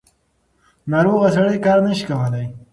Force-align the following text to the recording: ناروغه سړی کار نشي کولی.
ناروغه 0.91 1.29
سړی 1.35 1.57
کار 1.65 1.79
نشي 1.87 2.05
کولی. 2.09 2.45